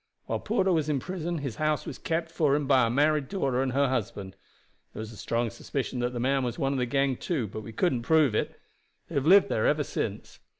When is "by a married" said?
2.65-3.27